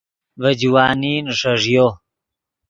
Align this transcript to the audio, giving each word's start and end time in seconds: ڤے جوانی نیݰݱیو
ڤے 0.41 0.51
جوانی 0.59 1.13
نیݰݱیو 1.25 1.87